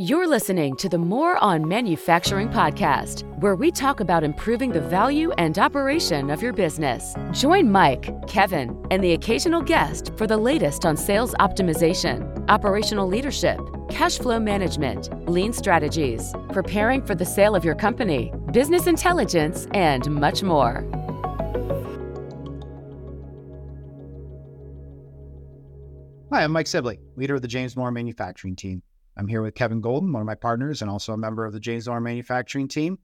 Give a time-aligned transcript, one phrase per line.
[0.00, 5.30] You're listening to the Moore on Manufacturing podcast, where we talk about improving the value
[5.32, 7.14] and operation of your business.
[7.32, 13.60] Join Mike, Kevin, and the occasional guest for the latest on sales optimization, operational leadership,
[13.90, 20.10] cash flow management, lean strategies, preparing for the sale of your company, business intelligence, and
[20.10, 20.82] much more.
[26.32, 28.82] Hi, I'm Mike Sibley, leader of the James Moore manufacturing team.
[29.16, 31.60] I'm here with Kevin Golden, one of my partners, and also a member of the
[31.60, 32.98] James Moore manufacturing team.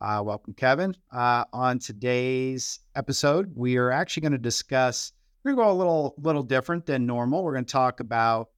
[0.00, 0.94] Uh, welcome, Kevin.
[1.12, 5.12] Uh, on today's episode, we are actually going to discuss.
[5.42, 7.42] We're going to go a little, little different than normal.
[7.42, 8.48] We're going to talk about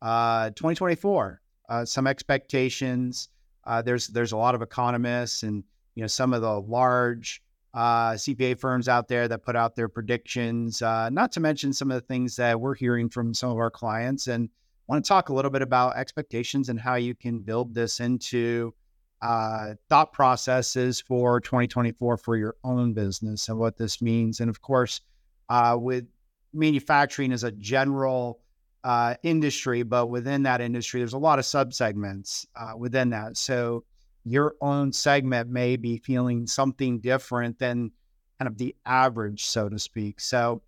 [0.00, 3.28] uh, 2024, uh, some expectations.
[3.64, 5.62] Uh, there's there's a lot of economists and
[5.94, 9.88] you know some of the large uh, CPA firms out there that put out their
[9.88, 10.80] predictions.
[10.80, 14.26] not to mention some of the things that we're hearing from some of our clients
[14.26, 14.48] and
[14.92, 18.74] want to talk a little bit about expectations and how you can build this into
[19.22, 24.40] uh, thought processes for 2024 for your own business and what this means.
[24.40, 25.00] And of course,
[25.48, 26.04] uh, with
[26.52, 28.40] manufacturing as a general
[28.84, 33.38] uh, industry, but within that industry, there's a lot of subsegments uh, within that.
[33.38, 33.84] So
[34.24, 37.92] your own segment may be feeling something different than
[38.38, 40.20] kind of the average, so to speak.
[40.20, 40.60] So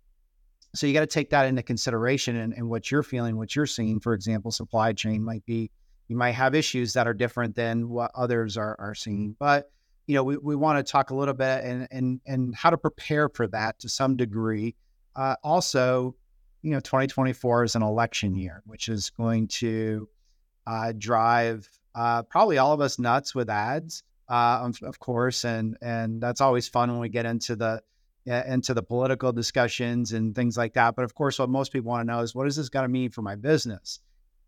[0.75, 3.99] so you got to take that into consideration and, what you're feeling, what you're seeing.
[3.99, 5.71] For example, supply chain might be,
[6.07, 9.35] you might have issues that are different than what others are, are seeing.
[9.39, 9.69] But,
[10.07, 12.77] you know, we, we want to talk a little bit and, and, and how to
[12.77, 14.75] prepare for that to some degree.
[15.15, 16.15] Uh, also,
[16.61, 20.09] you know, 2024 is an election year, which is going to
[20.67, 25.45] uh, drive uh, probably all of us nuts with ads, uh, of, of course.
[25.45, 27.81] And, and that's always fun when we get into the,
[28.25, 30.95] into the political discussions and things like that.
[30.95, 32.89] But of course, what most people want to know is what is this going to
[32.89, 33.99] mean for my business?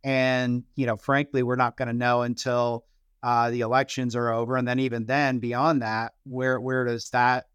[0.04, 2.86] And you know, frankly, we're not going to know until
[3.24, 7.48] uh, the elections are over, and then even then, beyond that, where where does that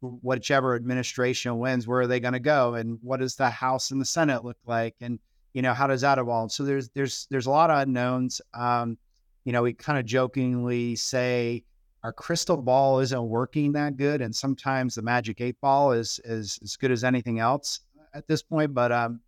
[0.00, 4.00] whichever administration wins, where are they going to go, and what does the House and
[4.00, 5.18] the Senate look like, and
[5.54, 6.52] you know, how does that evolve?
[6.52, 8.40] So there's there's there's a lot of unknowns.
[8.54, 8.96] Um,
[9.44, 11.64] you know, we kind of jokingly say
[12.04, 16.58] our crystal ball isn't working that good, and sometimes the magic eight ball is is
[16.62, 17.80] as good as anything else
[18.14, 18.74] at this point.
[18.74, 19.20] But um,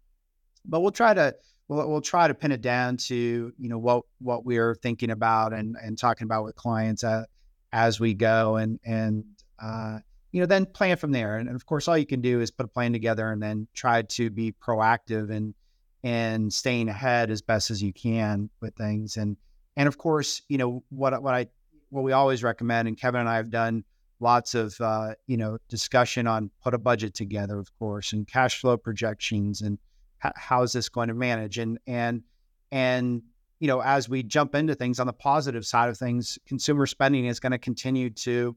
[0.64, 1.34] but we'll try to
[1.68, 5.52] we'll, we'll try to pin it down to you know what what we're thinking about
[5.52, 7.24] and and talking about with clients uh,
[7.72, 9.24] as we go, and and
[9.60, 9.98] uh,
[10.32, 11.38] you know then plan from there.
[11.38, 13.66] And, and of course, all you can do is put a plan together and then
[13.74, 15.54] try to be proactive and
[16.02, 19.16] and staying ahead as best as you can with things.
[19.16, 19.36] And
[19.76, 21.46] and of course, you know what what I
[21.90, 23.84] what we always recommend, and Kevin and I have done
[24.20, 28.60] lots of uh, you know discussion on put a budget together, of course, and cash
[28.60, 29.78] flow projections, and
[30.24, 32.22] h- how is this going to manage, and and
[32.70, 33.22] and
[33.58, 37.26] you know as we jump into things on the positive side of things, consumer spending
[37.26, 38.56] is going to continue to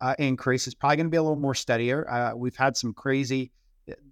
[0.00, 0.66] uh, increase.
[0.66, 2.08] It's probably going to be a little more steadier.
[2.10, 3.52] Uh, we've had some crazy.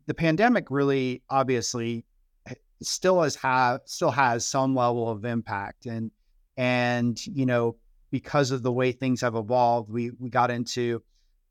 [0.07, 2.05] The pandemic really, obviously,
[2.47, 6.11] eh, still has have still has some level of impact, and
[6.57, 7.77] and you know
[8.11, 11.03] because of the way things have evolved, we we got into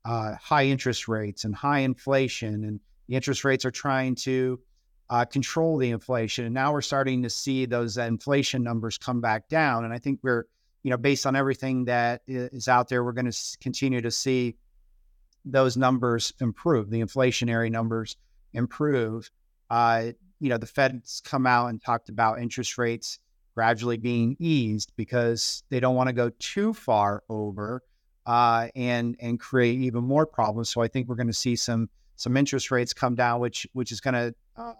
[0.04, 4.60] uh, high interest rates and high inflation, and the interest rates are trying to
[5.10, 6.44] uh, control the inflation.
[6.44, 9.84] And now we're starting to see those inflation numbers come back down.
[9.84, 10.44] And I think we're,
[10.82, 14.56] you know, based on everything that is out there, we're going to continue to see
[15.44, 18.16] those numbers improve, the inflationary numbers
[18.52, 19.30] improve.
[19.70, 20.08] Uh,
[20.40, 23.18] you know, the Fed's come out and talked about interest rates
[23.58, 27.82] gradually being eased because they don't want to go too far over
[28.24, 30.70] uh, and and create even more problems.
[30.70, 33.90] So I think we're going to see some some interest rates come down, which which
[33.90, 34.74] is going to uh,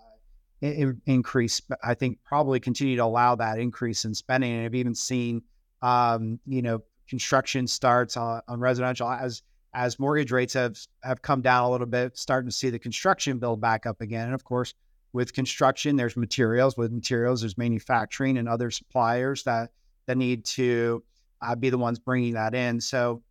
[0.61, 1.61] in, increase.
[1.83, 4.53] I think probably continue to allow that increase in spending.
[4.53, 5.43] And I've even seen
[5.83, 9.43] um, you know construction starts on, on residential as
[9.75, 13.41] as mortgage rates have have come down a little bit, starting to see the construction
[13.41, 14.27] build back up again.
[14.27, 14.72] And of course,
[15.13, 16.77] with construction, there's materials.
[16.77, 19.71] With materials, there's manufacturing and other suppliers that
[20.07, 21.03] that need to
[21.43, 22.81] uh, be the ones bringing that in.
[22.81, 23.23] So,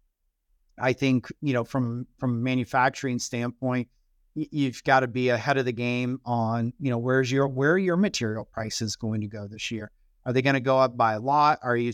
[0.80, 3.88] I think you know from from a manufacturing standpoint,
[4.36, 7.78] you've got to be ahead of the game on you know where's your where are
[7.78, 9.92] your material prices going to go this year?
[10.26, 11.60] Are they going to go up by a lot?
[11.64, 11.94] Are you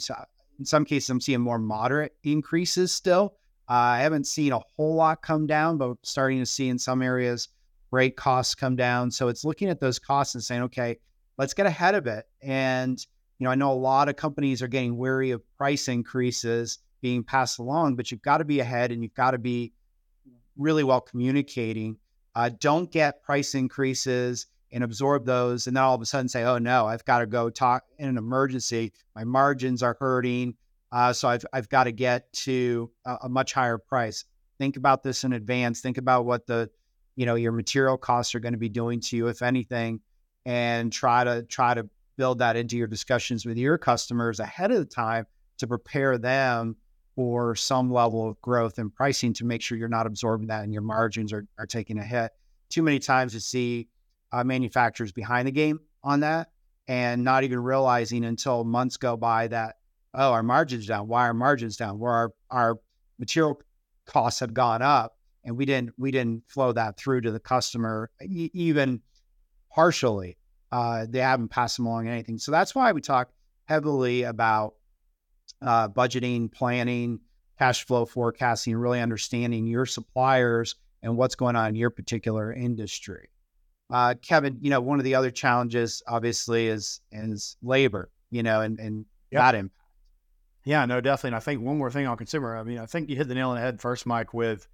[0.60, 3.36] in some cases I'm seeing more moderate increases still.
[3.70, 7.02] Uh, I haven't seen a whole lot come down, but starting to see in some
[7.02, 7.50] areas
[7.94, 9.12] rate costs come down.
[9.12, 10.98] So it's looking at those costs and saying, okay,
[11.38, 12.26] let's get ahead of it.
[12.42, 13.00] And,
[13.38, 17.24] you know, I know a lot of companies are getting wary of price increases being
[17.24, 19.74] passed along, but you've got to be ahead and you've got to be
[20.58, 21.98] really well communicating.
[22.36, 25.68] Uh, don't get price increases and absorb those.
[25.68, 28.10] And then all of a sudden say, oh no, I've got to go talk in
[28.10, 28.92] an emergency.
[29.16, 30.56] My margins are hurting.
[30.92, 34.26] Uh, so I've, I've got to get to a, a much higher price.
[34.58, 35.82] Think about this in advance.
[35.82, 36.72] Think about what the,
[37.16, 40.02] you know, your material costs are going to be doing to you, if anything,
[40.46, 41.88] and try to try to
[42.18, 45.26] build that into your discussions with your customers ahead of the time
[45.58, 46.76] to prepare them
[47.16, 50.74] for some level of growth and pricing to make sure you're not absorbing that and
[50.74, 52.32] your margins are, are taking a hit.
[52.70, 53.88] Too many times to see
[54.32, 56.50] uh, manufacturers behind the game on that
[56.88, 59.76] and not even realizing until months go by that,
[60.16, 61.08] oh, our margins down.
[61.08, 62.00] Why are margins down?
[62.00, 62.80] Where our, our
[63.20, 63.62] material
[64.06, 68.10] costs have gone up and we didn't we didn't flow that through to the customer
[68.22, 69.02] e- even
[69.74, 70.38] partially.
[70.72, 72.38] Uh, they haven't passed them along anything.
[72.38, 73.30] So that's why we talk
[73.66, 74.74] heavily about
[75.62, 77.20] uh, budgeting, planning,
[77.60, 83.30] cash flow forecasting, really understanding your suppliers and what's going on in your particular industry.
[83.92, 88.62] Uh, Kevin, you know, one of the other challenges obviously is is labor, you know,
[88.62, 89.42] and, and yep.
[89.42, 89.80] that impact.
[90.66, 91.30] Yeah, no, definitely.
[91.30, 93.36] And I think one more thing on consumer, I mean, I think you hit the
[93.36, 94.68] nail on the head first, Mike, with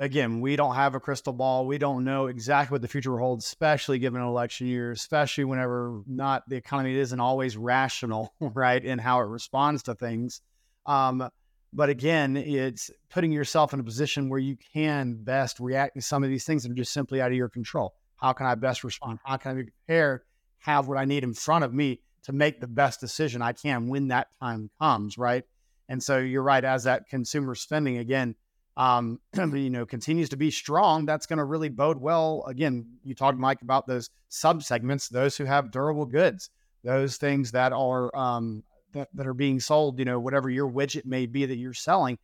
[0.00, 1.66] again, we don't have a crystal ball.
[1.66, 5.44] We don't know exactly what the future will hold, especially given an election year, especially
[5.44, 10.40] whenever not the economy isn't always rational, right, in how it responds to things.
[10.86, 11.28] Um,
[11.72, 16.24] but again, it's putting yourself in a position where you can best react to some
[16.24, 17.94] of these things that are just simply out of your control.
[18.16, 19.20] How can I best respond?
[19.22, 20.22] How can I be prepared,
[20.60, 23.88] have what I need in front of me to make the best decision I can
[23.88, 25.44] when that time comes, right?
[25.88, 28.34] And so you're right, as that consumer spending again,
[28.76, 32.44] um, you know, continues to be strong, that's going to really bode well.
[32.46, 36.50] Again, you talked, Mike, about those sub segments, those who have durable goods,
[36.84, 38.62] those things that are um,
[38.92, 39.98] that, that are being sold.
[39.98, 42.18] You know, whatever your widget may be that you're selling.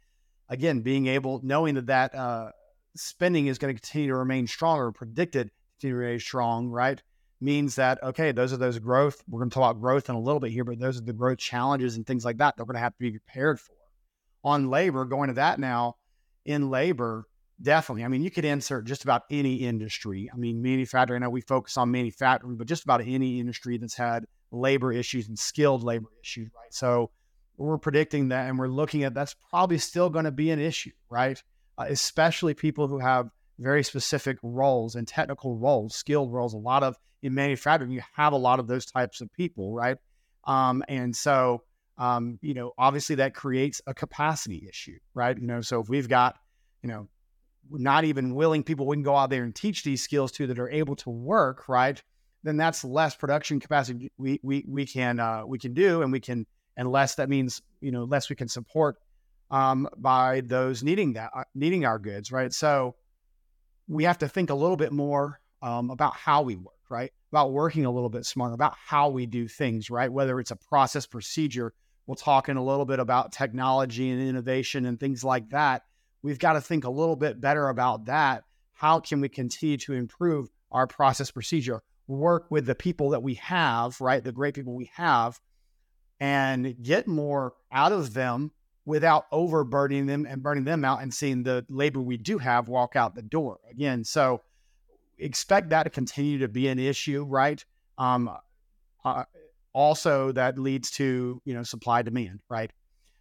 [0.48, 2.52] Again, being able, knowing that that uh,
[2.94, 5.50] spending is going to continue to remain strong or predicted
[5.80, 7.02] to remain strong, right?
[7.40, 9.22] Means that okay, those are those growth.
[9.28, 11.12] We're going to talk about growth in a little bit here, but those are the
[11.12, 12.56] growth challenges and things like that.
[12.56, 13.74] They're going to have to be prepared for.
[14.44, 15.96] On labor, going to that now
[16.46, 17.26] in labor,
[17.60, 18.04] definitely.
[18.04, 20.30] I mean, you could insert just about any industry.
[20.32, 23.94] I mean, manufacturing, I know we focus on manufacturing, but just about any industry that's
[23.94, 26.72] had labor issues and skilled labor issues, right?
[26.72, 27.10] So
[27.58, 30.92] we're predicting that and we're looking at that's probably still going to be an issue,
[31.10, 31.42] right?
[31.78, 33.28] Uh, especially people who have
[33.58, 36.54] very specific roles and technical roles, skilled roles.
[36.54, 39.96] A lot of in manufacturing, you have a lot of those types of people, right?
[40.44, 41.64] Um, and so
[41.98, 45.36] um, you know, obviously that creates a capacity issue, right?
[45.38, 46.36] You know, so if we've got,
[46.82, 47.08] you know,
[47.70, 50.58] not even willing people we can go out there and teach these skills to that
[50.58, 52.00] are able to work, right?
[52.42, 56.20] Then that's less production capacity we we we can uh, we can do, and we
[56.20, 56.46] can
[56.76, 58.96] and less that means you know less we can support
[59.50, 62.52] um, by those needing that uh, needing our goods, right?
[62.52, 62.94] So
[63.88, 67.12] we have to think a little bit more um, about how we work, right?
[67.32, 70.12] About working a little bit smarter, about how we do things, right?
[70.12, 71.72] Whether it's a process procedure
[72.06, 75.82] We'll talk in a little bit about technology and innovation and things like that.
[76.22, 78.44] We've got to think a little bit better about that.
[78.74, 81.82] How can we continue to improve our process procedure?
[82.06, 84.22] Work with the people that we have, right?
[84.22, 85.40] The great people we have,
[86.20, 88.52] and get more out of them
[88.84, 92.94] without overburdening them and burning them out and seeing the labor we do have walk
[92.94, 94.04] out the door again.
[94.04, 94.42] So
[95.18, 97.62] expect that to continue to be an issue, right?
[97.98, 98.30] Um,
[99.04, 99.24] uh,
[99.76, 102.72] also that leads to you know supply demand right?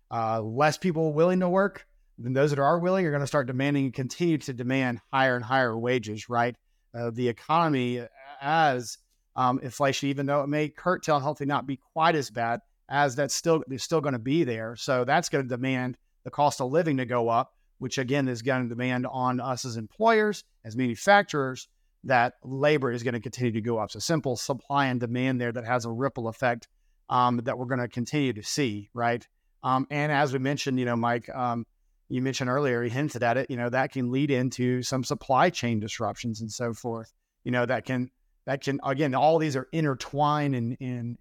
[0.09, 1.85] Uh, less people willing to work
[2.17, 5.35] than those that are willing are going to start demanding and continue to demand higher
[5.35, 6.55] and higher wages right?
[6.97, 8.01] Uh, the economy
[8.41, 8.97] as
[9.35, 13.17] um, inflation even though it may curtail and hopefully not be quite as bad as
[13.17, 14.77] that's still is still going to be there.
[14.77, 18.41] So that's going to demand the cost of living to go up which again is
[18.41, 21.67] going to demand on us as employers as manufacturers
[22.05, 23.91] that labor is going to continue to go up.
[23.91, 26.67] So simple supply and demand there that has a ripple effect
[27.09, 29.27] um, that we're going to continue to see, right?
[29.63, 31.65] Um, and as we mentioned, you know, Mike, um,
[32.07, 33.49] you mentioned earlier, he hinted at it.
[33.49, 37.11] You know, that can lead into some supply chain disruptions and so forth.
[37.43, 38.11] You know, that can
[38.45, 41.17] that can again, all these are intertwined and, and,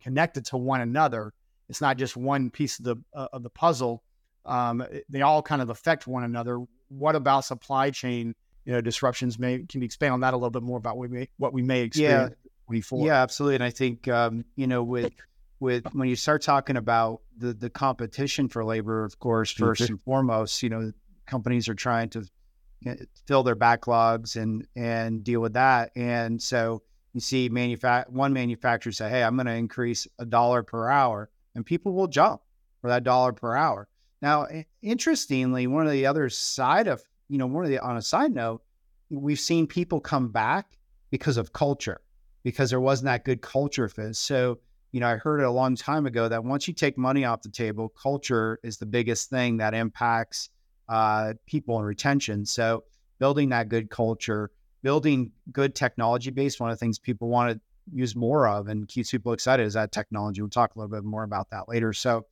[0.00, 1.32] connected to one another.
[1.68, 4.04] It's not just one piece of the uh, of the puzzle.
[4.46, 6.60] Um, they all kind of affect one another.
[6.88, 8.34] What about supply chain?
[8.68, 11.08] You know disruptions may can you expand on that a little bit more about what
[11.08, 12.48] we may, what we may experience yeah.
[13.06, 13.54] Yeah, absolutely.
[13.54, 15.10] And I think um, you know with
[15.58, 19.92] with when you start talking about the the competition for labor, of course, 1st mm-hmm.
[19.94, 20.92] and foremost, you know,
[21.26, 22.28] companies are trying to
[23.26, 25.90] fill their backlogs and and deal with that.
[25.96, 26.82] And so
[27.14, 31.30] you see manufact one manufacturer say, "Hey, I'm going to increase a dollar per hour,"
[31.54, 32.42] and people will jump
[32.82, 33.88] for that dollar per hour.
[34.20, 34.46] Now,
[34.82, 38.32] interestingly, one of the other side of you know, one of the on a side
[38.34, 38.62] note,
[39.10, 40.78] we've seen people come back
[41.10, 42.00] because of culture,
[42.42, 44.16] because there wasn't that good culture fit.
[44.16, 44.58] So,
[44.92, 47.42] you know, I heard it a long time ago that once you take money off
[47.42, 50.50] the table, culture is the biggest thing that impacts
[50.88, 52.44] uh, people and retention.
[52.44, 52.84] So,
[53.18, 54.50] building that good culture,
[54.82, 57.60] building good technology base, one of the things people want to
[57.92, 60.40] use more of and keeps people excited is that technology.
[60.40, 61.92] We'll talk a little bit more about that later.
[61.92, 62.26] So,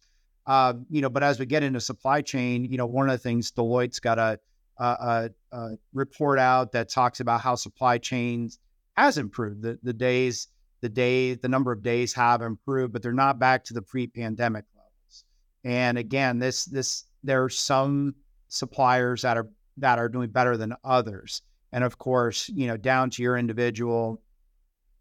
[0.47, 3.19] uh, you know, but as we get into supply chain, you know, one of the
[3.19, 4.39] things Deloitte's got a,
[4.85, 8.59] a, a report out that talks about how supply chains
[8.97, 9.63] has improved.
[9.63, 10.49] The, the days,
[10.81, 14.65] the day, the number of days have improved, but they're not back to the pre-pandemic
[14.75, 15.25] levels.
[15.65, 18.15] And again, this this there are some
[18.49, 21.43] suppliers that are that are doing better than others.
[21.73, 24.23] And of course, you know, down to your individual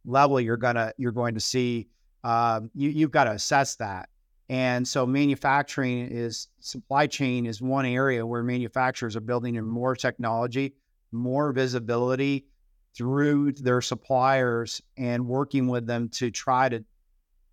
[0.06, 1.88] level, you're gonna you're going to see
[2.24, 4.10] um, you you've got to assess that.
[4.50, 9.96] And so manufacturing is supply chain is one area where manufacturers are building in more
[9.96, 10.76] technology,
[11.12, 12.46] more visibility
[12.96, 16.84] through their suppliers and working with them to try to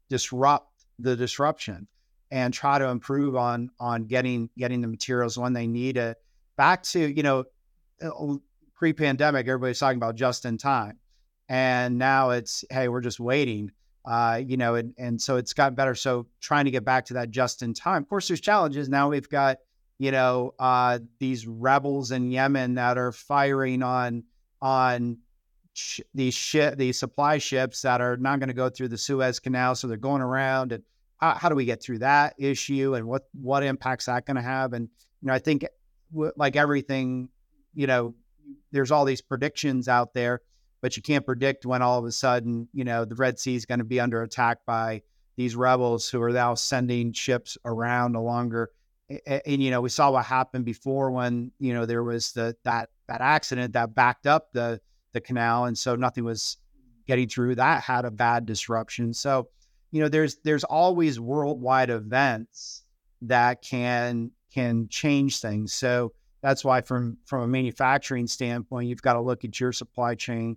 [0.08, 1.88] disrupt the disruption
[2.30, 6.18] and try to improve on on getting getting the materials when they need it.
[6.56, 7.44] Back to you know
[8.02, 8.36] uh,
[8.74, 10.98] pre-pandemic everybody's talking about just in time.
[11.48, 13.72] And now it's hey we're just waiting
[14.04, 15.94] uh, you know and, and so it's gotten better.
[15.94, 18.88] So trying to get back to that just in time of course there's challenges.
[18.88, 19.58] Now we've got
[19.98, 24.24] you know uh, these rebels in yemen that are firing on
[24.60, 25.18] on
[25.74, 29.38] sh- these ship these supply ships that are not going to go through the suez
[29.40, 30.82] canal so they're going around and
[31.18, 34.42] how, how do we get through that issue and what what impacts that going to
[34.42, 34.72] have?
[34.72, 34.88] And
[35.20, 35.64] you know i think
[36.12, 37.28] w- like everything
[37.74, 38.14] you know
[38.72, 40.40] there's all these predictions out there
[40.82, 43.64] but you can't predict when all of a sudden, you know, the Red Sea is
[43.64, 45.00] going to be under attack by
[45.36, 48.70] these rebels who are now sending ships around no longer.
[49.08, 52.56] And, and, you know, we saw what happened before when, you know, there was the
[52.64, 54.80] that that accident that backed up the
[55.12, 55.66] the canal.
[55.66, 56.58] And so nothing was
[57.06, 57.54] getting through.
[57.54, 59.14] That had a bad disruption.
[59.14, 59.48] So,
[59.92, 62.82] you know, there's there's always worldwide events
[63.22, 65.72] that can can change things.
[65.72, 66.12] So
[66.42, 70.56] that's why from from a manufacturing standpoint, you've got to look at your supply chain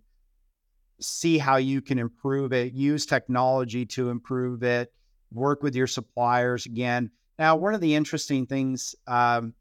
[1.00, 4.94] see how you can improve it, use technology to improve it,
[5.32, 7.12] work with your suppliers again.
[7.38, 9.54] Now, one of the interesting things um,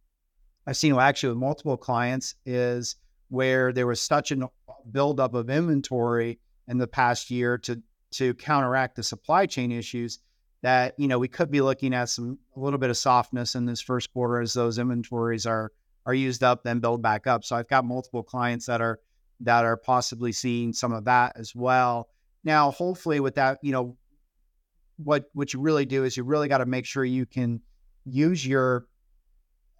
[0.67, 2.97] I've seen actually with multiple clients is
[3.29, 4.49] where there was such a
[4.91, 6.38] buildup of inventory
[6.69, 10.21] in the past year to to counteract the supply chain issues
[10.62, 13.67] that you know we could be looking at some a little bit of softness in
[13.67, 15.73] this first quarter as those inventories are
[16.07, 17.45] are used up then build back up.
[17.45, 19.00] So I've got multiple clients that are
[19.44, 22.08] that are possibly seeing some of that as well.
[22.42, 23.96] Now, hopefully, with that, you know,
[24.96, 27.60] what what you really do is you really got to make sure you can
[28.04, 28.86] use your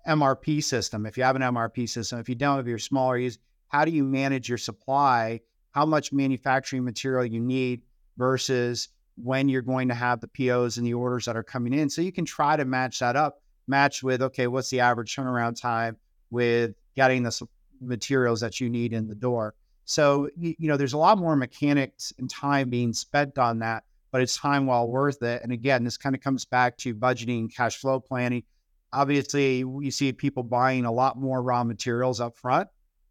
[0.09, 1.07] MRP system.
[1.07, 3.91] If you have an MRP system, if you don't, if you're smaller, use how do
[3.91, 5.41] you manage your supply?
[5.73, 7.83] How much manufacturing material you need
[8.17, 11.89] versus when you're going to have the POs and the orders that are coming in.
[11.89, 15.61] So you can try to match that up, match with okay, what's the average turnaround
[15.61, 15.97] time
[16.31, 17.47] with getting the
[17.81, 19.55] materials that you need in the door.
[19.85, 23.85] So, you, you know, there's a lot more mechanics and time being spent on that,
[24.11, 25.43] but it's time well worth it.
[25.43, 28.45] And again, this kind of comes back to budgeting, cash flow planning.
[28.93, 32.69] Obviously, we see people buying a lot more raw materials up front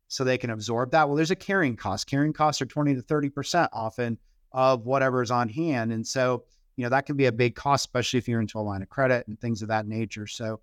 [0.07, 1.07] so they can absorb that.
[1.07, 2.07] Well, there's a carrying cost.
[2.07, 4.17] Carrying costs are 20 to 30% often
[4.51, 5.91] of whatever's on hand.
[5.91, 8.61] And so, you know, that can be a big cost, especially if you're into a
[8.61, 10.27] line of credit and things of that nature.
[10.27, 10.59] So,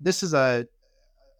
[0.00, 0.66] this is a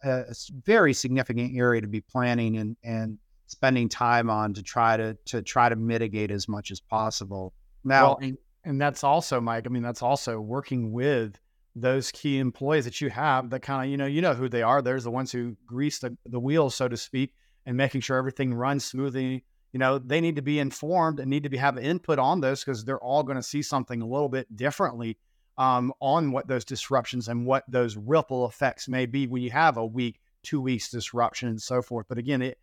[0.03, 3.17] a very significant area to be planning and and
[3.47, 7.53] spending time on to try to to try to mitigate as much as possible.
[7.83, 9.65] Now, well, and, and that's also Mike.
[9.65, 11.39] I mean, that's also working with
[11.75, 14.61] those key employees that you have that kind of you know you know who they
[14.61, 14.81] are.
[14.81, 17.33] There's the ones who grease the, the wheels, so to speak,
[17.65, 19.43] and making sure everything runs smoothly.
[19.71, 22.63] You know, they need to be informed and need to be have input on this
[22.63, 25.17] because they're all going to see something a little bit differently
[25.57, 29.77] um, on what those disruptions and what those ripple effects may be when you have
[29.77, 32.05] a week, two weeks disruption and so forth.
[32.09, 32.57] But again, it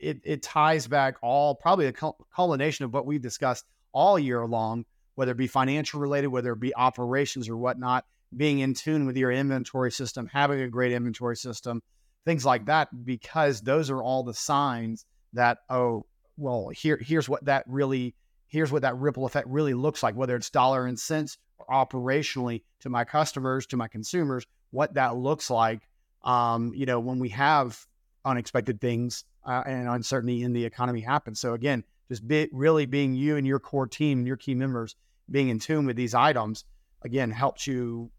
[0.00, 1.92] it, it ties back all probably a
[2.34, 6.60] culmination of what we've discussed all year long, whether it be financial related, whether it
[6.60, 8.04] be operations or whatnot,
[8.36, 11.82] being in tune with your inventory system, having a great inventory system,
[12.26, 16.04] things like that, because those are all the signs that, oh,
[16.36, 18.14] well, here here's what that really
[18.48, 22.62] here's what that ripple effect really looks like, whether it's dollar and cents or operationally
[22.80, 25.82] to my customers, to my consumers, what that looks like.
[26.24, 27.86] Um, you know, when we have
[28.24, 31.34] unexpected things uh, and uncertainty in the economy happen.
[31.34, 34.96] So again, just be, really being you and your core team and your key members
[35.30, 36.64] being in tune with these items
[37.02, 38.10] again helps you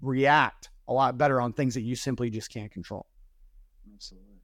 [0.00, 3.06] react a lot better on things that you simply just can't control.
[3.94, 4.34] Absolutely.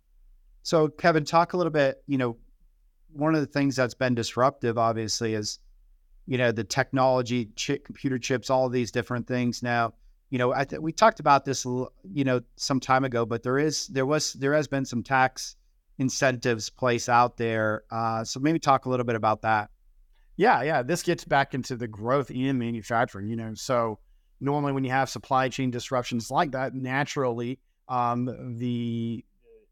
[0.63, 2.03] So, Kevin, talk a little bit.
[2.07, 2.37] You know,
[3.13, 5.59] one of the things that's been disruptive, obviously, is
[6.27, 9.63] you know the technology, chip, computer chips, all these different things.
[9.63, 9.95] Now,
[10.31, 13.59] you know, I th- we talked about this, you know, some time ago, but there
[13.59, 15.57] is there was there has been some tax
[15.99, 17.83] incentives placed out there.
[17.91, 19.71] Uh, so maybe talk a little bit about that.
[20.37, 20.83] Yeah, yeah.
[20.83, 23.29] This gets back into the growth in manufacturing.
[23.29, 23.99] You know, so
[24.41, 29.25] normally when you have supply chain disruptions like that, naturally um, the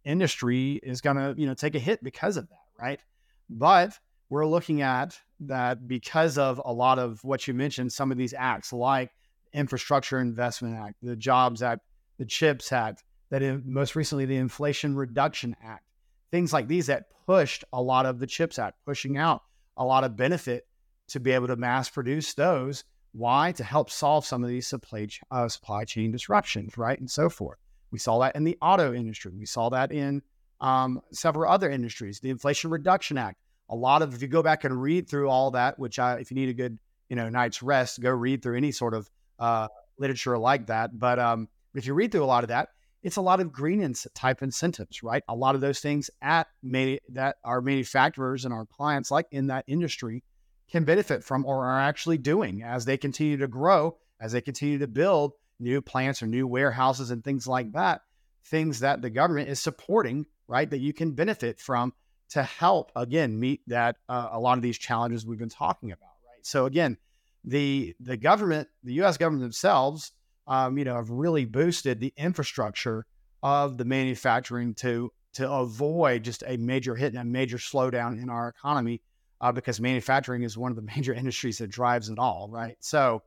[0.04, 3.00] industry is going to you know take a hit because of that, right?
[3.48, 3.98] But
[4.30, 8.34] we're looking at that because of a lot of what you mentioned, some of these
[8.36, 9.10] acts like
[9.52, 11.82] Infrastructure Investment Act, the Jobs Act,
[12.18, 15.84] the CHIPS Act, that in, most recently the Inflation Reduction Act,
[16.30, 19.42] things like these that pushed a lot of the CHIPS Act, pushing out
[19.76, 20.66] a lot of benefit
[21.08, 22.84] to be able to mass produce those.
[23.12, 23.52] Why?
[23.52, 26.98] To help solve some of these supply, uh, supply chain disruptions, right?
[26.98, 27.58] And so forth.
[27.90, 29.32] We saw that in the auto industry.
[29.34, 30.22] We saw that in
[30.60, 32.20] um, several other industries.
[32.20, 33.38] The Inflation Reduction Act.
[33.70, 36.30] A lot of, if you go back and read through all that, which I, if
[36.30, 39.68] you need a good, you know, night's rest, go read through any sort of uh,
[39.98, 40.98] literature like that.
[40.98, 42.70] But um, if you read through a lot of that,
[43.02, 45.22] it's a lot of green ins- type incentives, right?
[45.28, 49.64] A lot of those things at that our manufacturers and our clients, like in that
[49.68, 50.24] industry,
[50.70, 54.78] can benefit from or are actually doing as they continue to grow, as they continue
[54.78, 58.00] to build new plants or new warehouses and things like that.
[58.46, 60.68] Things that the government is supporting, right?
[60.68, 61.92] That you can benefit from
[62.30, 66.16] to help again meet that uh, a lot of these challenges we've been talking about,
[66.26, 66.44] right?
[66.44, 66.96] So again,
[67.44, 69.16] the the government, the U.S.
[69.16, 70.12] government themselves,
[70.46, 73.06] um, you know, have really boosted the infrastructure
[73.42, 78.28] of the manufacturing to to avoid just a major hit and a major slowdown in
[78.28, 79.00] our economy,
[79.40, 82.76] uh, because manufacturing is one of the major industries that drives it all, right?
[82.80, 83.22] So,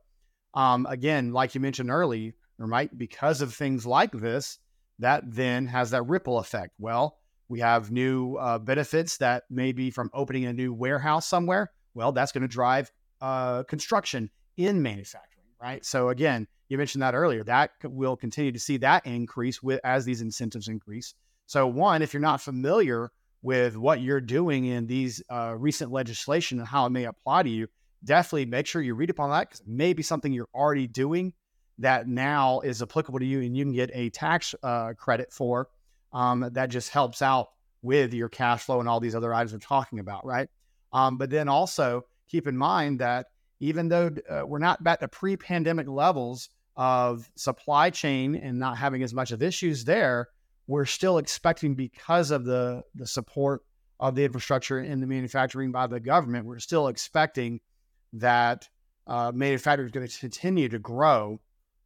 [0.54, 4.58] um, again, like you mentioned earlier, right, because of things like this,
[5.02, 6.72] that then has that ripple effect.
[6.78, 7.18] Well,
[7.48, 11.70] we have new uh, benefits that may be from opening a new warehouse somewhere.
[11.94, 12.90] Well, that's going to drive
[13.20, 15.84] uh, construction in manufacturing, right?
[15.84, 17.44] So again, you mentioned that earlier.
[17.44, 21.14] That will continue to see that increase with as these incentives increase.
[21.46, 23.10] So one, if you're not familiar
[23.42, 27.50] with what you're doing in these uh, recent legislation and how it may apply to
[27.50, 27.66] you,
[28.04, 31.34] definitely make sure you read upon that because it may be something you're already doing
[31.78, 35.68] that now is applicable to you and you can get a tax uh, credit for
[36.12, 37.48] um, that just helps out
[37.82, 40.48] with your cash flow and all these other items we're talking about, right?
[40.92, 43.26] Um, but then also keep in mind that
[43.60, 49.02] even though uh, we're not back to pre-pandemic levels of supply chain and not having
[49.02, 50.28] as much of issues there,
[50.66, 53.62] we're still expecting because of the the support
[54.02, 57.60] of the infrastructure and the manufacturing by the government, we're still expecting
[58.12, 58.68] that
[59.06, 61.40] uh, manufacturing is going to continue to grow.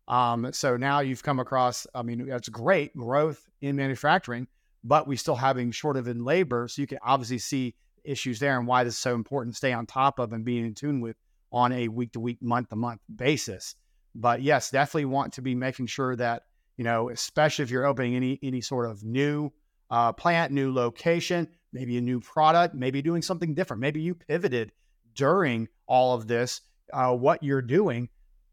[0.09, 4.47] Um, so now you've come across, I mean, that's great growth in manufacturing,
[4.85, 6.69] but we still having short of in labor.
[6.69, 9.73] So you can obviously see issues there and why this is so important to stay
[9.73, 11.17] on top of and being in tune with
[11.51, 13.75] on a week to week, month to month basis.
[14.15, 16.45] But yes, definitely want to be making sure that,
[16.77, 19.51] you know, especially if you're opening any any sort of new
[19.91, 23.81] uh, plant, new location, maybe a new product, maybe doing something different.
[23.81, 24.73] Maybe you pivoted
[25.15, 26.61] during all of this,
[26.93, 28.09] uh, what you're doing.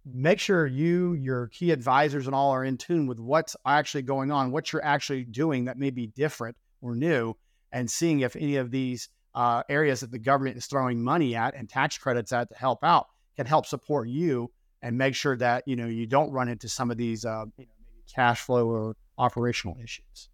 [0.05, 4.31] Make sure you, your key advisors, and all are in tune with what's actually going
[4.31, 7.35] on, what you're actually doing that may be different or new,
[7.71, 11.55] and seeing if any of these uh, areas that the government is throwing money at
[11.55, 15.63] and tax credits at to help out can help support you and make sure that
[15.65, 18.67] you know you don't run into some of these uh, you know, maybe cash flow
[18.67, 20.29] or operational issues.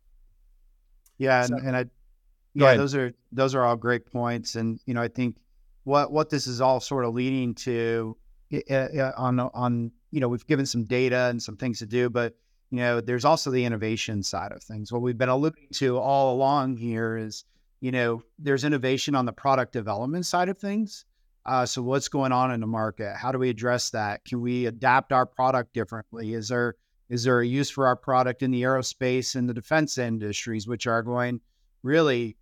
[1.17, 1.85] Yeah, so, and, and I
[2.55, 5.37] yeah, those are those are all great points, and you know I think
[5.83, 8.17] what what this is all sort of leading to
[8.69, 12.35] uh, on on you know we've given some data and some things to do, but
[12.71, 14.91] you know there's also the innovation side of things.
[14.91, 17.45] What we've been alluding to all along here is
[17.81, 21.05] you know, there's innovation on the product development side of things.
[21.45, 23.15] Uh, so what's going on in the market?
[23.15, 24.23] How do we address that?
[24.25, 26.33] Can we adapt our product differently?
[26.33, 26.75] Is there
[27.09, 30.85] is there a use for our product in the aerospace and the defense industries, which
[30.85, 31.41] are going
[31.81, 32.37] really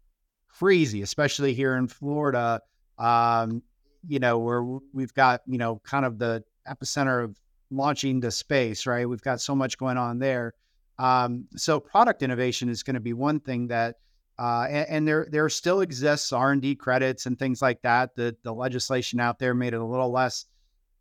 [0.50, 2.62] crazy, especially here in Florida?
[2.98, 3.62] Um,
[4.08, 7.40] you know, where we've got you know kind of the epicenter of
[7.70, 9.08] launching to space, right?
[9.08, 10.54] We've got so much going on there.
[11.00, 13.96] Um, so product innovation is going to be one thing that
[14.40, 18.16] uh, and, and, there there still exists R and D credits and things like that.
[18.16, 20.46] The the legislation out there made it a little less,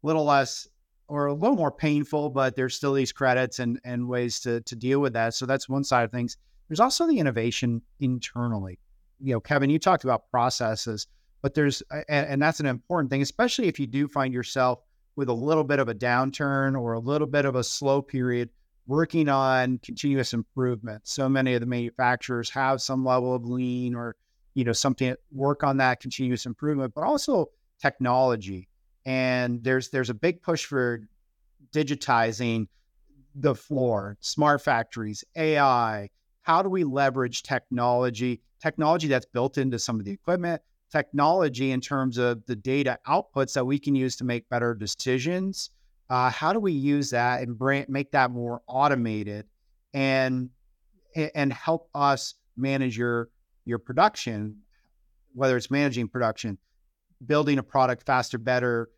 [0.02, 0.66] little less,
[1.08, 4.74] or a little more painful, but there's still these credits and and ways to to
[4.74, 5.34] deal with that.
[5.34, 6.38] So that's one side of things.
[6.68, 8.78] There's also the innovation internally.
[9.20, 11.06] You know, Kevin, you talked about processes,
[11.46, 14.80] but there's and, and that's an important thing, especially if you do find yourself
[15.14, 18.50] with a little bit of a downturn or a little bit of a slow period
[18.88, 21.06] working on continuous improvement.
[21.06, 24.16] So many of the manufacturers have some level of lean or
[24.54, 28.68] you know, something work on that continuous improvement, but also technology.
[29.04, 31.02] And there's there's a big push for
[31.72, 32.66] digitizing
[33.36, 36.08] the floor, smart factories, AI.
[36.42, 38.40] How do we leverage technology?
[38.60, 40.60] Technology that's built into some of the equipment,
[40.96, 45.70] technology in terms of the data outputs that we can use to make better decisions.
[46.08, 49.46] Uh, how do we use that and make that more automated
[49.92, 50.50] and
[51.34, 53.28] and help us manage your
[53.64, 54.56] your production,
[55.34, 56.58] whether it's managing production,
[57.26, 58.88] building a product faster, better,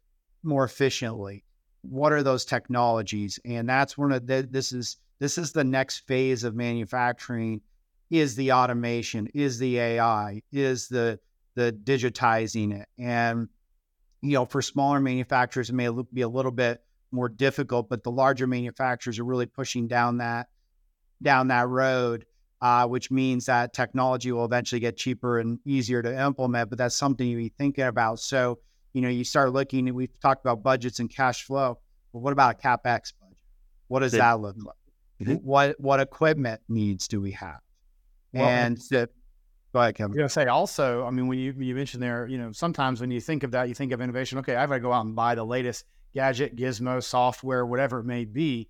[0.43, 1.45] more efficiently.
[1.83, 3.41] What are those technologies?
[3.45, 7.61] And that's one of the, this is this is the next phase of manufacturing
[8.11, 11.19] is the automation, is the AI, is the
[11.59, 12.89] the digitizing it.
[12.99, 13.49] And
[14.23, 18.11] you know, for smaller manufacturers, it may be a little bit more difficult, but the
[18.11, 20.49] larger manufacturers are really pushing down that
[21.21, 22.25] down that road,
[22.61, 26.71] uh, which means that technology will eventually get cheaper and easier to implement.
[26.71, 28.21] But that's something you be thinking about.
[28.21, 28.61] So,
[28.93, 31.81] you know, you start looking, and we've talked about budgets and cash flow.
[32.13, 33.37] But what about a CapEx budget?
[33.89, 34.77] What does that look like?
[35.21, 35.45] Mm-hmm.
[35.45, 37.59] What what equipment needs do we have?
[38.33, 39.09] Well, and the,
[39.73, 40.19] go ahead, Kevin.
[40.19, 43.11] I was say also, I mean, when you you mentioned there, you know, sometimes when
[43.11, 44.39] you think of that, you think of innovation.
[44.39, 48.05] Okay, I've got to go out and buy the latest gadget, gizmo, software, whatever it
[48.05, 48.69] may be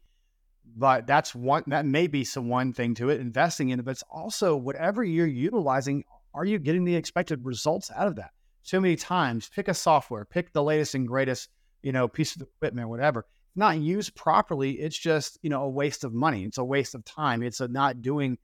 [0.77, 3.93] but that's one that may be some one thing to it investing in it but
[3.93, 8.31] it's also whatever you're utilizing are you getting the expected results out of that
[8.63, 11.49] so many times pick a software pick the latest and greatest
[11.83, 16.05] you know piece of equipment whatever not used properly it's just you know a waste
[16.05, 18.39] of money it's a waste of time it's a not doing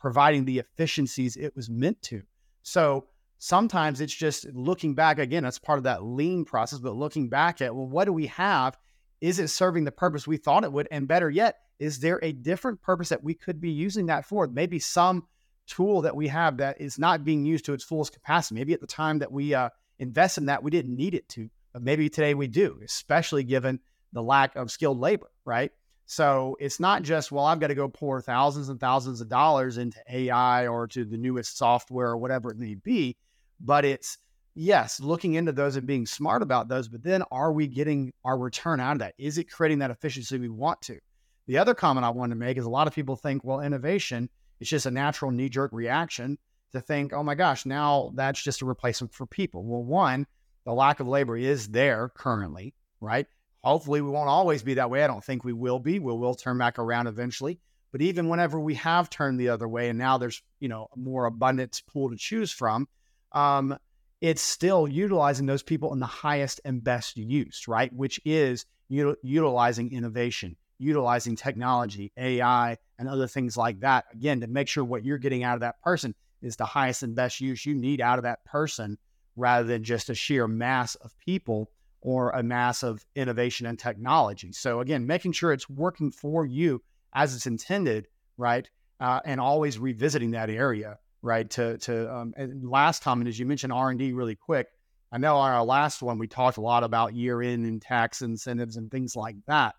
[0.00, 2.22] providing the efficiencies it was meant to
[2.62, 3.06] so
[3.38, 7.60] sometimes it's just looking back again that's part of that lean process but looking back
[7.60, 8.76] at well what do we have
[9.20, 10.88] is it serving the purpose we thought it would?
[10.90, 14.46] And better yet, is there a different purpose that we could be using that for?
[14.46, 15.26] Maybe some
[15.66, 18.54] tool that we have that is not being used to its fullest capacity.
[18.54, 21.50] Maybe at the time that we uh, invest in that, we didn't need it to,
[21.72, 23.80] but maybe today we do, especially given
[24.12, 25.72] the lack of skilled labor, right?
[26.10, 29.76] So it's not just, well, I've got to go pour thousands and thousands of dollars
[29.76, 33.18] into AI or to the newest software or whatever it may be,
[33.60, 34.16] but it's,
[34.54, 38.38] yes, looking into those and being smart about those, but then are we getting our
[38.38, 39.16] return out of that?
[39.18, 40.98] Is it creating that efficiency we want to?
[41.46, 44.30] The other comment I want to make is a lot of people think, well, innovation
[44.60, 46.38] is just a natural knee jerk reaction
[46.72, 49.62] to think, oh my gosh, now that's just a replacement for people.
[49.62, 50.26] Well, one,
[50.64, 53.26] the lack of labor is there currently, right?
[53.62, 55.02] Hopefully, we won't always be that way.
[55.02, 55.98] I don't think we will be.
[55.98, 57.58] We will turn back around eventually.
[57.90, 60.98] But even whenever we have turned the other way, and now there's you know a
[60.98, 62.86] more abundant pool to choose from,
[63.32, 63.76] um,
[64.20, 67.92] it's still utilizing those people in the highest and best use, right?
[67.92, 74.06] Which is util- utilizing innovation, utilizing technology, AI, and other things like that.
[74.12, 77.14] Again, to make sure what you're getting out of that person is the highest and
[77.14, 78.98] best use you need out of that person
[79.36, 84.52] rather than just a sheer mass of people or a mass of innovation and technology.
[84.52, 86.82] So, again, making sure it's working for you
[87.14, 88.68] as it's intended, right?
[89.00, 91.48] Uh, and always revisiting that area right?
[91.50, 94.68] To to um, and last time, and as you mentioned R and D really quick,
[95.12, 98.22] I know on our last one we talked a lot about year end and tax
[98.22, 99.74] incentives and things like that.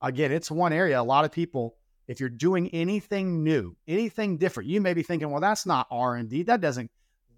[0.00, 1.76] Again, it's one area a lot of people.
[2.08, 6.16] If you're doing anything new, anything different, you may be thinking, well, that's not R
[6.16, 6.42] and D.
[6.42, 6.90] That doesn't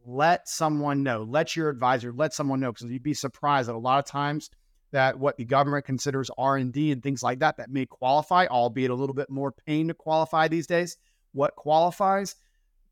[0.04, 1.22] let someone know.
[1.22, 4.50] Let your advisor let someone know because you'd be surprised that a lot of times
[4.92, 8.94] that what the government considers R and things like that that may qualify, albeit a
[8.94, 10.96] little bit more pain to qualify these days.
[11.32, 12.36] What qualifies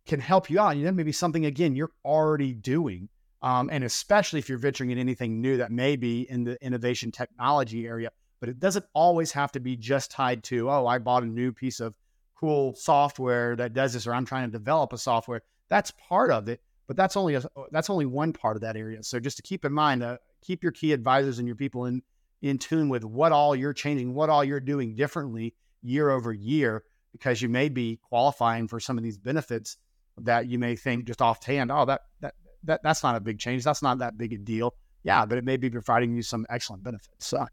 [0.07, 0.75] can help you out.
[0.75, 3.09] And that maybe something, again, you're already doing.
[3.41, 7.11] Um, and especially if you're venturing in anything new that may be in the innovation
[7.11, 8.11] technology area.
[8.41, 11.53] But it doesn't always have to be just tied to, oh, I bought a new
[11.53, 11.95] piece of
[12.39, 15.43] cool software that does this, or I'm trying to develop a software.
[15.69, 16.61] That's part of it,
[16.93, 19.03] but that's only a, that's only one part of that area.
[19.03, 22.03] So just to keep in mind, uh, keep your key advisors and your people in
[22.43, 26.85] in tune with what all you're changing, what all you're doing differently year over year,
[27.13, 29.79] because you may be qualifying for some of these benefits
[30.19, 33.65] that you may think just offhand, oh, that that that that's not a big change.
[33.65, 34.75] That's not that big a deal.
[35.03, 37.27] Yeah, but it may be providing you some excellent benefits.
[37.27, 37.47] So,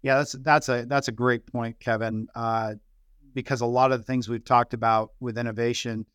[0.00, 2.28] yeah, that's that's a that's a great point, Kevin.
[2.34, 2.76] Uh,
[3.34, 6.06] because a lot of the things we've talked about with innovation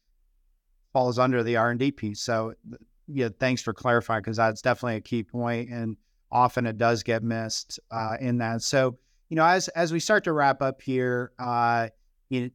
[0.96, 2.22] falls under the R and D piece.
[2.22, 2.54] So,
[3.10, 5.98] yeah, thanks for clarifying because that's definitely a key point, and
[6.32, 8.62] often it does get missed uh, in that.
[8.62, 11.90] So, you know, as as we start to wrap up here, uh,
[12.30, 12.50] you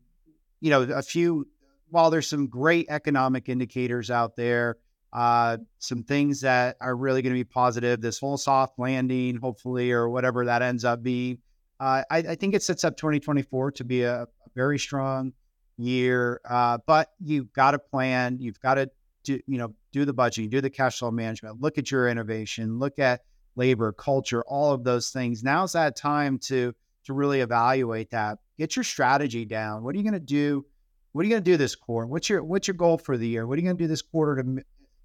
[0.63, 1.49] you know, a few
[1.91, 4.79] while there's some great economic indicators out there,
[5.13, 9.93] uh, some things that are really going to be positive, this whole soft landing, hopefully,
[9.93, 11.37] or whatever that ends up being,
[11.79, 15.33] uh, I, I, think it sets up 2024 to be a, a very strong
[15.81, 16.41] year.
[16.49, 18.91] Uh, but you've got to plan, you've got to
[19.25, 22.79] do, you know, do the budgeting, do the cash flow management, look at your innovation,
[22.79, 23.23] look at
[23.57, 25.43] labor, culture, all of those things.
[25.43, 28.39] Now's that time to to really evaluate that.
[28.59, 29.83] Get your strategy down.
[29.83, 30.65] What are you going to do?
[31.13, 32.07] What are you going to do this quarter?
[32.07, 33.47] What's your what's your goal for the year?
[33.47, 34.63] What are you going to do this quarter to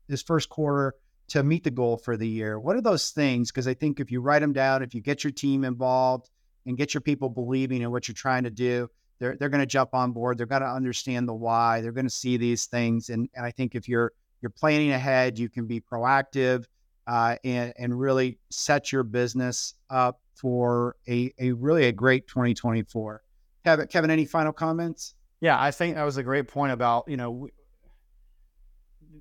[0.08, 0.94] this first quarter
[1.30, 2.60] to meet the goal for the year?
[2.60, 3.52] What are those things?
[3.52, 6.30] Because I think if you write them down, if you get your team involved
[6.66, 9.66] and get your people believing in what you're trying to do, they're they're going to
[9.66, 10.38] jump on board.
[10.38, 11.82] They're going to understand the why.
[11.82, 15.40] They're going to see these things, and and I think if you're you're planning ahead,
[15.40, 16.66] you can be proactive
[17.08, 23.24] uh, and and really set your business up for a a really a great 2024.
[23.64, 25.16] Kevin, Kevin, any final comments?
[25.42, 27.48] Yeah, I think that was a great point about you know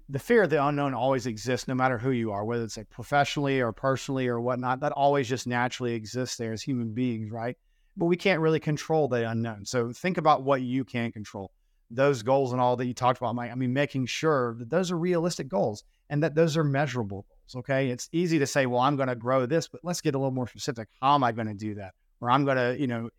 [0.08, 2.90] the fear of the unknown always exists, no matter who you are, whether it's like
[2.90, 4.80] professionally or personally or whatnot.
[4.80, 7.56] That always just naturally exists there as human beings, right?
[7.96, 9.64] But we can't really control the unknown.
[9.66, 11.52] So think about what you can control.
[11.90, 13.52] Those goals and all that you talked about, Mike.
[13.52, 17.56] I mean, making sure that those are realistic goals and that those are measurable goals.
[17.56, 20.18] Okay, it's easy to say, well, I'm going to grow this, but let's get a
[20.18, 20.88] little more specific.
[21.00, 21.92] How am I going to do that?
[22.20, 23.10] Or I'm going to, you know,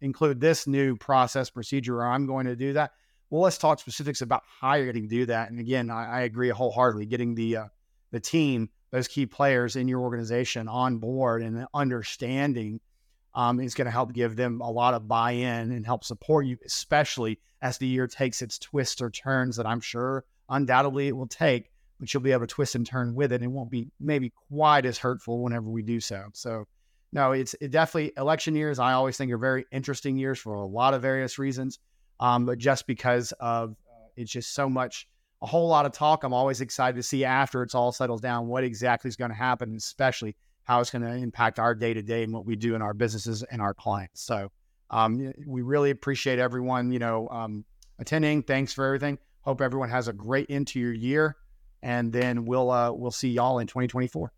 [0.00, 2.92] include this new process procedure, or I'm going to do that
[3.30, 5.50] well, let's talk specifics about how you're going to do that.
[5.50, 7.06] And again, I, I agree wholeheartedly.
[7.06, 7.64] Getting the uh,
[8.12, 12.80] the team, those key players in your organization on board and understanding
[13.36, 16.56] um, is going to help give them a lot of buy-in and help support you,
[16.64, 21.28] especially as the year takes its twists or turns that I'm sure undoubtedly it will
[21.28, 21.70] take.
[22.00, 23.36] But you'll be able to twist and turn with it.
[23.36, 26.26] And it won't be maybe quite as hurtful whenever we do so.
[26.34, 26.66] So,
[27.12, 28.78] no, it's it definitely election years.
[28.78, 31.78] I always think are very interesting years for a lot of various reasons.
[32.20, 35.08] Um, but just because of uh, it's just so much,
[35.40, 36.22] a whole lot of talk.
[36.24, 39.36] I'm always excited to see after it's all settles down what exactly is going to
[39.36, 40.36] happen, especially
[40.66, 42.92] how it's going to impact our day to day and what we do in our
[42.92, 44.20] businesses and our clients.
[44.20, 44.50] So
[44.90, 47.64] um, we really appreciate everyone, you know, um,
[47.98, 48.42] attending.
[48.42, 49.18] Thanks for everything.
[49.42, 51.36] Hope everyone has a great end to your year,
[51.82, 54.32] and then we'll uh, we'll see y'all in 2024.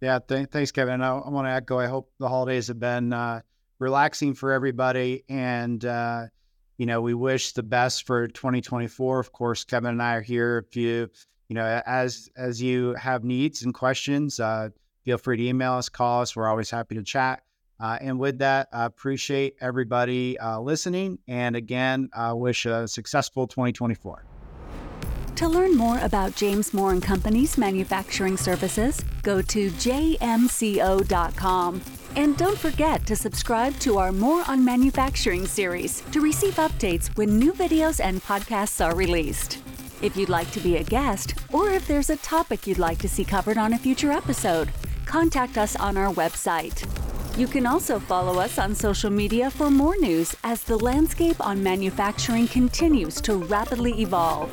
[0.00, 1.00] Yeah, th- thanks, Kevin.
[1.00, 1.78] I, I want to echo.
[1.78, 3.42] I hope the holidays have been uh,
[3.78, 6.26] relaxing for everybody, and uh,
[6.76, 9.20] you know, we wish the best for 2024.
[9.20, 10.64] Of course, Kevin and I are here.
[10.66, 11.08] If you,
[11.48, 14.70] you know, as as you have needs and questions, uh,
[15.04, 16.34] feel free to email us, call us.
[16.36, 17.42] We're always happy to chat.
[17.80, 21.18] Uh, and with that, I appreciate everybody uh, listening.
[21.26, 24.24] And again, I wish a successful 2024.
[25.36, 30.22] To learn more about James Moore and Company's manufacturing services, go to jmco.com.
[32.14, 37.38] And don't forget to subscribe to our Moore on Manufacturing series to receive updates when
[37.38, 39.58] new videos and podcasts are released.
[40.02, 43.08] If you'd like to be a guest, or if there's a topic you'd like to
[43.08, 44.70] see covered on a future episode,
[45.12, 46.88] contact us on our website.
[47.36, 51.62] You can also follow us on social media for more news as the landscape on
[51.62, 54.50] manufacturing continues to rapidly evolve.